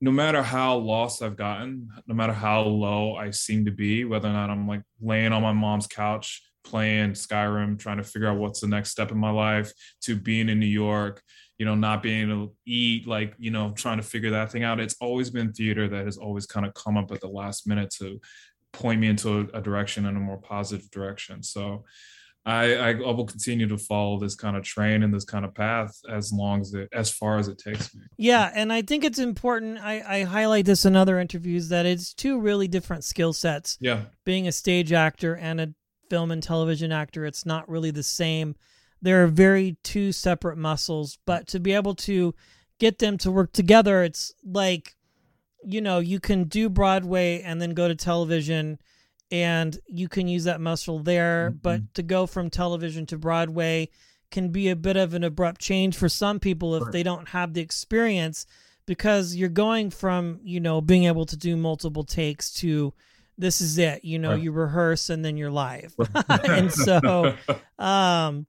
no 0.00 0.10
matter 0.10 0.42
how 0.42 0.76
lost 0.76 1.22
I've 1.22 1.36
gotten, 1.36 1.88
no 2.06 2.14
matter 2.14 2.34
how 2.34 2.62
low 2.62 3.14
I 3.14 3.30
seem 3.30 3.64
to 3.64 3.70
be, 3.70 4.04
whether 4.04 4.28
or 4.28 4.32
not 4.32 4.50
I'm 4.50 4.68
like 4.68 4.82
laying 5.00 5.32
on 5.32 5.42
my 5.42 5.52
mom's 5.52 5.86
couch 5.86 6.42
playing 6.66 7.12
Skyrim, 7.12 7.78
trying 7.78 7.96
to 7.98 8.04
figure 8.04 8.28
out 8.28 8.38
what's 8.38 8.60
the 8.60 8.66
next 8.66 8.90
step 8.90 9.10
in 9.10 9.18
my 9.18 9.30
life, 9.30 9.72
to 10.02 10.16
being 10.16 10.48
in 10.48 10.60
New 10.60 10.66
York, 10.66 11.22
you 11.58 11.64
know, 11.64 11.74
not 11.74 12.02
being 12.02 12.30
able 12.30 12.48
to 12.48 12.54
eat, 12.66 13.06
like, 13.06 13.34
you 13.38 13.50
know, 13.50 13.70
trying 13.70 13.96
to 13.96 14.02
figure 14.02 14.30
that 14.30 14.52
thing 14.52 14.64
out. 14.64 14.80
It's 14.80 14.96
always 15.00 15.30
been 15.30 15.52
theater 15.52 15.88
that 15.88 16.04
has 16.04 16.18
always 16.18 16.44
kind 16.44 16.66
of 16.66 16.74
come 16.74 16.98
up 16.98 17.12
at 17.12 17.20
the 17.20 17.28
last 17.28 17.66
minute 17.66 17.90
to 17.98 18.20
point 18.72 19.00
me 19.00 19.08
into 19.08 19.48
a, 19.54 19.60
direction 19.62 20.04
in 20.04 20.16
a 20.16 20.20
more 20.20 20.36
positive 20.36 20.90
direction. 20.90 21.42
So 21.42 21.84
I, 22.44 22.74
I 22.74 22.90
I 22.90 23.10
will 23.10 23.26
continue 23.26 23.66
to 23.68 23.78
follow 23.78 24.20
this 24.20 24.36
kind 24.36 24.56
of 24.56 24.62
train 24.62 25.02
and 25.02 25.12
this 25.12 25.24
kind 25.24 25.44
of 25.44 25.52
path 25.54 25.98
as 26.08 26.32
long 26.32 26.60
as 26.60 26.74
it 26.74 26.88
as 26.92 27.10
far 27.10 27.38
as 27.38 27.48
it 27.48 27.58
takes 27.58 27.92
me. 27.94 28.02
Yeah, 28.18 28.52
and 28.54 28.72
I 28.72 28.82
think 28.82 29.02
it's 29.02 29.18
important. 29.18 29.78
I, 29.80 30.02
I 30.06 30.22
highlight 30.22 30.66
this 30.66 30.84
in 30.84 30.94
other 30.94 31.18
interviews 31.18 31.70
that 31.70 31.86
it's 31.86 32.14
two 32.14 32.38
really 32.38 32.68
different 32.68 33.02
skill 33.02 33.32
sets. 33.32 33.78
Yeah. 33.80 34.02
Being 34.24 34.46
a 34.46 34.52
stage 34.52 34.92
actor 34.92 35.34
and 35.34 35.60
a 35.60 35.74
film 36.08 36.30
and 36.30 36.42
television 36.42 36.92
actor, 36.92 37.24
it's 37.24 37.46
not 37.46 37.68
really 37.68 37.90
the 37.90 38.02
same. 38.02 38.54
They're 39.02 39.26
very 39.26 39.76
two 39.82 40.12
separate 40.12 40.58
muscles, 40.58 41.18
but 41.26 41.46
to 41.48 41.60
be 41.60 41.72
able 41.72 41.94
to 41.96 42.34
get 42.78 42.98
them 42.98 43.18
to 43.18 43.30
work 43.30 43.52
together, 43.52 44.02
it's 44.02 44.32
like, 44.44 44.96
you 45.64 45.80
know, 45.80 45.98
you 45.98 46.20
can 46.20 46.44
do 46.44 46.68
Broadway 46.68 47.42
and 47.42 47.60
then 47.60 47.74
go 47.74 47.88
to 47.88 47.94
television 47.94 48.78
and 49.30 49.78
you 49.86 50.08
can 50.08 50.28
use 50.28 50.44
that 50.44 50.60
muscle 50.60 51.00
there, 51.00 51.50
mm-hmm. 51.50 51.58
but 51.62 51.94
to 51.94 52.02
go 52.02 52.26
from 52.26 52.48
television 52.48 53.06
to 53.06 53.18
Broadway 53.18 53.88
can 54.30 54.50
be 54.50 54.68
a 54.68 54.76
bit 54.76 54.96
of 54.96 55.14
an 55.14 55.24
abrupt 55.24 55.60
change 55.60 55.96
for 55.96 56.08
some 56.08 56.40
people 56.40 56.74
if 56.74 56.84
Right. 56.84 56.92
they 56.92 57.02
don't 57.02 57.28
have 57.28 57.54
the 57.54 57.60
experience 57.60 58.46
because 58.86 59.34
you're 59.34 59.48
going 59.48 59.90
from, 59.90 60.40
you 60.42 60.60
know, 60.60 60.80
being 60.80 61.04
able 61.04 61.26
to 61.26 61.36
do 61.36 61.56
multiple 61.56 62.04
takes 62.04 62.52
to 62.54 62.92
this 63.38 63.60
is 63.60 63.76
it, 63.78 64.04
you 64.04 64.18
know, 64.18 64.30
Right. 64.30 64.42
you 64.42 64.52
rehearse 64.52 65.10
and 65.10 65.24
then 65.24 65.36
you're 65.36 65.50
live. 65.50 65.94
and 66.28 66.72
so 66.72 67.34
um 67.78 68.46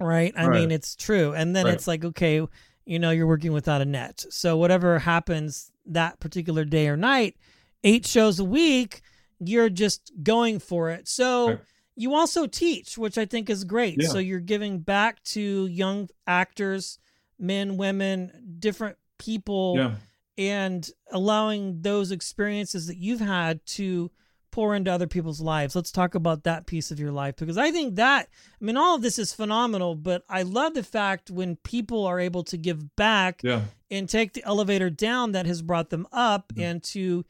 right 0.00 0.34
i 0.36 0.46
Right. 0.46 0.60
mean 0.60 0.70
it's 0.70 0.94
true 0.94 1.32
and 1.32 1.56
then 1.56 1.64
Right. 1.66 1.74
it's 1.74 1.86
like 1.86 2.04
okay 2.04 2.46
you 2.84 2.98
know 2.98 3.10
you're 3.10 3.26
working 3.26 3.52
without 3.52 3.80
a 3.80 3.84
net 3.86 4.24
so 4.28 4.56
whatever 4.58 4.98
happens 4.98 5.70
that 5.86 6.20
particular 6.20 6.64
day 6.66 6.88
or 6.88 6.96
night 6.98 7.36
eight 7.82 8.04
shows 8.06 8.38
a 8.38 8.44
week 8.44 9.00
you're 9.38 9.70
just 9.70 10.12
going 10.22 10.58
for 10.58 10.90
it 10.90 11.08
so 11.08 11.58
you 11.94 12.12
also 12.14 12.46
teach 12.46 12.98
which 12.98 13.16
i 13.16 13.24
think 13.24 13.48
is 13.48 13.64
great 13.64 13.96
Yeah. 13.98 14.08
so 14.08 14.18
you're 14.18 14.38
giving 14.40 14.80
back 14.80 15.22
to 15.34 15.66
young 15.66 16.10
actors 16.26 16.98
men 17.38 17.78
women 17.78 18.56
different 18.58 18.98
people 19.18 19.76
yeah. 19.78 19.94
And 20.38 20.88
allowing 21.12 21.80
those 21.82 22.10
experiences 22.10 22.86
that 22.86 22.96
you've 22.98 23.20
had 23.20 23.64
to 23.66 24.10
pour 24.52 24.74
into 24.74 24.90
other 24.90 25.06
people's 25.06 25.40
lives. 25.40 25.76
Let's 25.76 25.92
talk 25.92 26.14
about 26.14 26.44
that 26.44 26.66
piece 26.66 26.90
of 26.90 26.98
your 26.98 27.12
life 27.12 27.36
because 27.36 27.58
I 27.58 27.70
think 27.70 27.96
that, 27.96 28.28
I 28.60 28.64
mean, 28.64 28.76
all 28.78 28.96
of 28.96 29.02
this 29.02 29.18
is 29.18 29.32
phenomenal, 29.34 29.94
but 29.94 30.24
I 30.30 30.42
love 30.42 30.72
the 30.72 30.82
fact 30.82 31.30
when 31.30 31.56
people 31.56 32.06
are 32.06 32.18
able 32.18 32.42
to 32.44 32.56
give 32.56 32.96
back 32.96 33.40
Yeah. 33.42 33.62
and 33.90 34.08
take 34.08 34.32
the 34.32 34.42
elevator 34.44 34.88
down 34.88 35.32
that 35.32 35.44
has 35.44 35.60
brought 35.60 35.90
them 35.90 36.06
up 36.10 36.52
and 36.56 36.82
to 36.84 37.26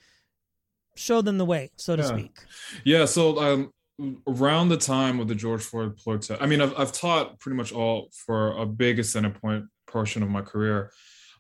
show 0.95 1.21
them 1.21 1.37
the 1.39 1.45
way, 1.45 1.71
so 1.77 1.97
to 1.97 2.03
Yeah. 2.03 2.09
speak. 2.09 2.37
Yeah, 2.85 3.05
so 3.07 3.39
um, 3.41 3.73
around 4.29 4.69
the 4.69 4.77
time 4.79 5.19
of 5.19 5.27
the 5.27 5.35
George 5.35 5.63
Floyd 5.63 5.97
protest, 6.03 6.41
I 6.41 6.47
mean, 6.47 6.61
I've, 6.61 6.79
I've 6.79 6.93
taught 6.93 7.41
pretty 7.41 7.57
much 7.57 7.73
all 7.73 8.09
for 8.13 8.57
a 8.57 8.65
big 8.67 9.05
center 9.05 9.31
point 9.31 9.65
portion 9.89 10.23
of 10.23 10.29
my 10.31 10.43
career. 10.43 10.93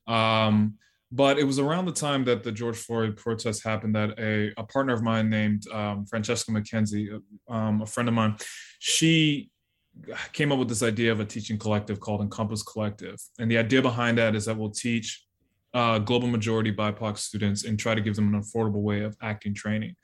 Um, 0.09 0.79
but 1.13 1.39
it 1.39 1.45
was 1.45 1.59
around 1.59 1.87
the 1.87 1.93
time 1.93 2.25
that 2.25 2.43
the 2.43 2.53
George 2.53 2.77
Floyd 2.77 3.17
protest 3.17 3.63
happened 3.63 3.95
that 3.95 4.19
a, 4.19 4.53
a 4.59 4.65
partner 4.65 4.93
of 4.93 5.03
mine 5.03 5.31
named 5.31 5.69
um, 5.73 6.05
Francesca 6.07 6.51
McKenzie, 6.51 7.21
um, 7.49 7.83
a 7.83 7.87
friend 7.87 8.09
of 8.09 8.15
mine, 8.15 8.37
she 8.79 9.51
came 10.33 10.53
up 10.53 10.59
with 10.59 10.69
this 10.69 10.83
idea 10.83 11.13
of 11.13 11.21
a 11.21 11.25
teaching 11.25 11.59
collective 11.59 12.01
called 12.01 12.21
Encompass 12.21 12.63
Collective. 12.63 13.17
And 13.39 13.51
the 13.51 13.59
idea 13.59 13.81
behind 13.83 14.19
that 14.19 14.35
is 14.35 14.45
that 14.47 14.57
we'll 14.57 14.71
teach 14.71 15.25
uh, 15.75 15.99
global 15.99 16.29
majority 16.29 16.73
BIPOC 16.73 17.19
students 17.19 17.65
and 17.65 17.79
try 17.79 17.95
to 17.95 18.01
give 18.01 18.17
them 18.17 18.35
an 18.35 18.41
affordable 18.41 18.83
way 18.83 19.03
of 19.03 19.17
acting 19.23 19.55
training. 19.55 19.95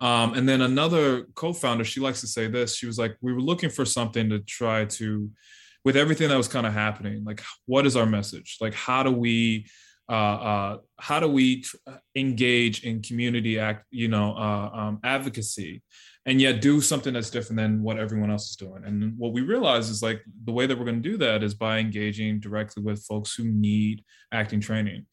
Um, 0.00 0.34
and 0.34 0.48
then 0.48 0.62
another 0.62 1.26
co-founder, 1.34 1.84
she 1.84 2.00
likes 2.00 2.20
to 2.20 2.26
say 2.26 2.48
this. 2.48 2.76
She 2.76 2.86
was 2.86 2.98
like, 2.98 3.16
we 3.20 3.32
were 3.32 3.40
looking 3.40 3.70
for 3.70 3.84
something 3.84 4.28
to 4.30 4.40
try 4.40 4.84
to, 4.84 5.30
with 5.84 5.96
everything 5.96 6.28
that 6.28 6.36
was 6.36 6.48
kind 6.48 6.66
of 6.66 6.72
happening, 6.72 7.24
like 7.24 7.40
what 7.66 7.86
is 7.86 7.96
our 7.96 8.06
message? 8.06 8.58
Like 8.60 8.74
how 8.74 9.02
do 9.02 9.10
we, 9.10 9.66
uh, 10.08 10.12
uh, 10.12 10.76
how 10.98 11.20
do 11.20 11.28
we 11.28 11.62
tr- 11.62 11.76
engage 12.14 12.84
in 12.84 13.02
community 13.02 13.58
act, 13.58 13.86
you 13.90 14.08
know, 14.08 14.34
uh, 14.36 14.70
um, 14.72 15.00
advocacy, 15.04 15.82
and 16.26 16.40
yet 16.40 16.60
do 16.60 16.80
something 16.80 17.14
that's 17.14 17.30
different 17.30 17.58
than 17.58 17.82
what 17.82 17.98
everyone 17.98 18.30
else 18.30 18.50
is 18.50 18.56
doing? 18.56 18.82
And 18.84 19.16
what 19.18 19.32
we 19.32 19.40
realize 19.40 19.88
is 19.88 20.02
like 20.02 20.22
the 20.44 20.52
way 20.52 20.66
that 20.66 20.78
we're 20.78 20.84
going 20.84 21.02
to 21.02 21.08
do 21.08 21.16
that 21.18 21.42
is 21.42 21.54
by 21.54 21.78
engaging 21.78 22.40
directly 22.40 22.82
with 22.82 23.04
folks 23.04 23.34
who 23.34 23.44
need 23.44 24.04
acting 24.32 24.60
training. 24.60 25.06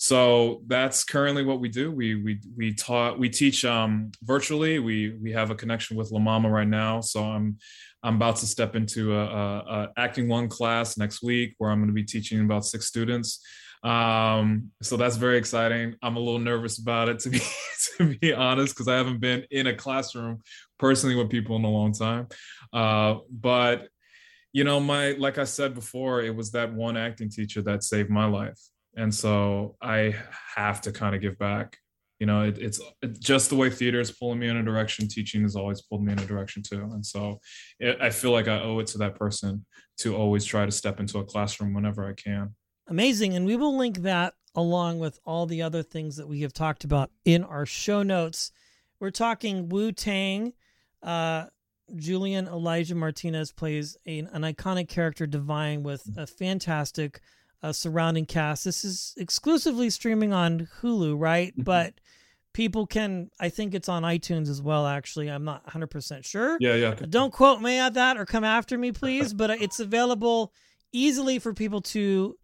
So 0.00 0.62
that's 0.68 1.02
currently 1.02 1.44
what 1.44 1.58
we 1.58 1.68
do. 1.68 1.90
We 1.90 2.14
we 2.22 2.40
we 2.56 2.72
taught 2.72 3.18
we 3.18 3.28
teach 3.28 3.64
um 3.64 4.12
virtually. 4.22 4.78
We 4.78 5.16
we 5.20 5.32
have 5.32 5.50
a 5.50 5.56
connection 5.56 5.96
with 5.96 6.12
La 6.12 6.20
MaMa 6.20 6.50
right 6.50 6.68
now. 6.68 7.00
So 7.00 7.24
i'm 7.24 7.56
i'm 8.02 8.16
about 8.16 8.36
to 8.36 8.46
step 8.46 8.76
into 8.76 9.14
a, 9.14 9.24
a, 9.24 9.58
a 9.58 9.88
acting 9.96 10.28
one 10.28 10.48
class 10.48 10.96
next 10.96 11.22
week 11.22 11.54
where 11.58 11.70
i'm 11.70 11.78
going 11.78 11.88
to 11.88 11.94
be 11.94 12.04
teaching 12.04 12.40
about 12.40 12.64
six 12.64 12.86
students 12.86 13.40
um 13.82 14.70
so 14.82 14.96
that's 14.96 15.16
very 15.16 15.38
exciting. 15.38 15.94
I'm 16.02 16.16
a 16.16 16.20
little 16.20 16.40
nervous 16.40 16.78
about 16.78 17.08
it 17.08 17.20
to 17.20 17.30
be 17.30 17.40
to 17.96 18.16
be 18.18 18.32
honest 18.32 18.74
because 18.74 18.88
i 18.88 18.96
haven't 18.96 19.20
been 19.20 19.44
in 19.50 19.68
a 19.68 19.74
classroom 19.74 20.40
personally 20.78 21.14
with 21.14 21.30
people 21.30 21.56
in 21.56 21.64
a 21.64 21.70
long 21.70 21.92
time. 21.92 22.28
Uh 22.72 23.16
but 23.30 23.88
you 24.52 24.64
know 24.64 24.80
my 24.80 25.12
like 25.12 25.38
i 25.38 25.44
said 25.44 25.74
before 25.74 26.22
it 26.22 26.34
was 26.34 26.52
that 26.52 26.72
one 26.72 26.96
acting 26.96 27.28
teacher 27.28 27.62
that 27.62 27.84
saved 27.84 28.10
my 28.10 28.24
life. 28.24 28.58
And 28.96 29.14
so 29.14 29.76
i 29.80 30.16
have 30.56 30.80
to 30.82 30.92
kind 30.92 31.14
of 31.14 31.20
give 31.20 31.38
back. 31.38 31.76
You 32.18 32.26
know 32.26 32.42
it, 32.42 32.58
it's 32.58 32.80
just 33.20 33.48
the 33.48 33.54
way 33.54 33.70
theater 33.70 34.00
is 34.00 34.10
pulling 34.10 34.40
me 34.40 34.48
in 34.48 34.56
a 34.56 34.64
direction 34.64 35.06
teaching 35.06 35.42
has 35.42 35.54
always 35.54 35.82
pulled 35.82 36.04
me 36.04 36.12
in 36.12 36.18
a 36.18 36.26
direction 36.26 36.64
too. 36.64 36.82
And 36.82 37.06
so 37.06 37.38
it, 37.78 37.96
i 38.00 38.10
feel 38.10 38.32
like 38.32 38.48
i 38.48 38.60
owe 38.60 38.80
it 38.80 38.88
to 38.88 38.98
that 38.98 39.14
person 39.14 39.64
to 39.98 40.16
always 40.16 40.44
try 40.44 40.64
to 40.66 40.72
step 40.72 40.98
into 40.98 41.18
a 41.18 41.24
classroom 41.24 41.74
whenever 41.74 42.08
i 42.08 42.12
can 42.12 42.56
amazing. 42.88 43.34
And 43.34 43.46
we 43.46 43.56
will 43.56 43.76
link 43.76 43.98
that 43.98 44.34
along 44.54 44.98
with 44.98 45.20
all 45.24 45.46
the 45.46 45.62
other 45.62 45.82
things 45.82 46.16
that 46.16 46.26
we 46.28 46.40
have 46.40 46.52
talked 46.52 46.84
about 46.84 47.10
in 47.24 47.44
our 47.44 47.66
show 47.66 48.02
notes. 48.02 48.50
We're 48.98 49.10
talking 49.10 49.68
Wu 49.68 49.92
Tang. 49.92 50.52
Uh, 51.02 51.46
Julian 51.94 52.48
Elijah 52.48 52.94
Martinez 52.94 53.52
plays 53.52 53.96
a, 54.06 54.18
an 54.18 54.42
iconic 54.42 54.88
character, 54.88 55.26
Divine, 55.26 55.82
with 55.82 56.10
a 56.16 56.26
fantastic 56.26 57.20
uh, 57.62 57.72
surrounding 57.72 58.26
cast. 58.26 58.64
This 58.64 58.84
is 58.84 59.14
exclusively 59.16 59.90
streaming 59.90 60.32
on 60.32 60.68
Hulu, 60.80 61.18
right? 61.18 61.52
Mm-hmm. 61.52 61.62
But 61.62 61.94
people 62.52 62.86
can, 62.86 63.30
I 63.40 63.48
think 63.48 63.74
it's 63.74 63.88
on 63.88 64.02
iTunes 64.02 64.48
as 64.48 64.60
well, 64.60 64.86
actually. 64.86 65.28
I'm 65.30 65.44
not 65.44 65.66
100% 65.66 66.24
sure. 66.24 66.56
Yeah, 66.60 66.74
yeah. 66.74 66.94
Don't 66.94 67.32
quote 67.32 67.60
me 67.60 67.78
at 67.78 67.94
that 67.94 68.16
or 68.16 68.26
come 68.26 68.44
after 68.44 68.76
me, 68.76 68.92
please. 68.92 69.32
but 69.32 69.50
it's 69.50 69.80
available 69.80 70.52
easily 70.92 71.38
for 71.38 71.54
people 71.54 71.80
to 71.82 72.36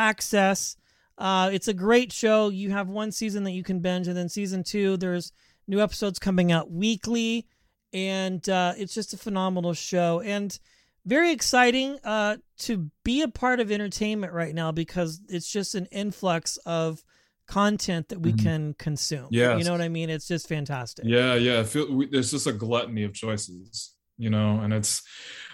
access. 0.00 0.76
Uh, 1.18 1.50
it's 1.52 1.68
a 1.68 1.74
great 1.74 2.12
show. 2.12 2.48
You 2.48 2.70
have 2.70 2.88
one 2.88 3.12
season 3.12 3.44
that 3.44 3.52
you 3.52 3.62
can 3.62 3.80
binge, 3.80 4.08
and 4.08 4.16
then 4.16 4.28
season 4.28 4.64
two, 4.64 4.96
there's 4.96 5.32
new 5.66 5.80
episodes 5.80 6.18
coming 6.18 6.50
out 6.50 6.70
weekly, 6.70 7.46
and 7.92 8.48
uh, 8.48 8.72
it's 8.76 8.94
just 8.94 9.12
a 9.12 9.16
phenomenal 9.18 9.74
show 9.74 10.20
and 10.20 10.58
very 11.06 11.30
exciting 11.32 11.98
uh, 12.04 12.36
to 12.58 12.90
be 13.04 13.22
a 13.22 13.28
part 13.28 13.58
of 13.60 13.70
entertainment 13.72 14.32
right 14.32 14.54
now 14.54 14.70
because 14.72 15.20
it's 15.28 15.50
just 15.50 15.74
an 15.74 15.86
influx 15.86 16.56
of 16.66 17.02
content 17.46 18.08
that 18.10 18.20
we 18.20 18.32
Mhm. 18.32 18.42
can 18.42 18.74
consume. 18.74 19.26
Yeah, 19.30 19.56
you 19.56 19.64
know 19.64 19.72
what 19.72 19.80
I 19.80 19.88
mean. 19.88 20.08
It's 20.08 20.28
just 20.28 20.46
fantastic. 20.48 21.04
Yeah, 21.06 21.34
yeah. 21.34 21.60
I 21.60 21.64
feel 21.64 21.92
we, 21.92 22.06
there's 22.06 22.30
just 22.30 22.46
a 22.46 22.52
gluttony 22.52 23.02
of 23.02 23.12
choices, 23.12 23.94
you 24.18 24.30
know, 24.30 24.60
and 24.60 24.72
it's 24.72 25.02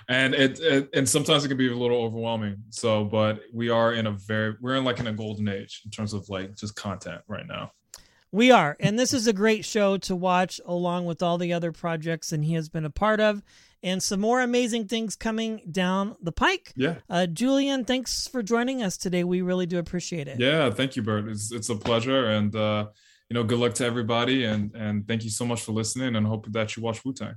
and 0.09 0.35
it, 0.35 0.61
it 0.61 0.89
and 0.95 1.09
sometimes 1.09 1.45
it 1.45 1.49
can 1.49 1.57
be 1.57 1.71
a 1.71 1.77
little 1.77 2.03
overwhelming. 2.03 2.57
So, 2.71 3.05
but 3.05 3.41
we 3.53 3.71
are 3.71 3.93
in 3.93 4.07
a 4.07 4.13
very 4.13 4.55
we're 4.61 4.77
in 4.77 4.85
like 4.85 5.01
in 5.01 5.07
a 5.07 5.13
golden 5.13 5.49
age 5.49 5.83
in 5.85 5.91
terms 5.91 6.13
of 6.13 6.29
like 6.29 6.57
just 6.57 6.77
content 6.77 7.23
right 7.29 7.47
now. 7.47 7.73
We 8.33 8.51
are. 8.51 8.77
And 8.81 8.99
this 8.99 9.15
is 9.15 9.27
a 9.27 9.33
great 9.33 9.65
show 9.65 9.97
to 9.99 10.15
watch 10.15 10.61
along 10.67 11.07
with 11.07 11.23
all 11.23 11.39
the 11.39 11.53
other 11.53 11.73
projects 11.73 12.33
and 12.33 12.45
he 12.45 12.55
has 12.55 12.69
been 12.69 12.85
a 12.85 12.91
part 12.91 13.21
of 13.21 13.43
and 13.83 14.03
some 14.03 14.21
more 14.21 14.41
amazing 14.41 14.89
things 14.89 15.17
coming 15.17 15.63
down 15.71 16.17
the 16.21 16.33
pike. 16.33 16.73
Yeah. 16.77 16.97
Uh, 17.09 17.27
Julian, 17.27 17.85
thanks 17.85 18.27
for 18.27 18.43
joining 18.43 18.83
us 18.83 18.97
today. 18.97 19.25
We 19.25 19.43
really 19.43 19.67
do 19.67 19.79
appreciate 19.79 20.29
it. 20.29 20.41
Yeah, 20.41 20.71
thank 20.71 20.97
you, 20.97 21.03
Bert. 21.03 21.29
It's 21.29 21.53
it's 21.53 21.69
a 21.69 21.77
pleasure, 21.77 22.27
and 22.27 22.55
uh, 22.55 22.89
you 23.31 23.35
know, 23.35 23.45
good 23.45 23.59
luck 23.59 23.75
to 23.75 23.85
everybody, 23.85 24.45
and 24.45 24.75
and 24.75 25.07
thank 25.07 25.25
you 25.25 25.31
so 25.31 25.47
much 25.47 25.63
for 25.63 25.73
listening, 25.73 26.17
and 26.17 26.27
hope 26.27 26.51
that 26.53 26.77
you 26.77 26.83
watch 26.83 27.05
Wu 27.05 27.13
Tang. 27.13 27.37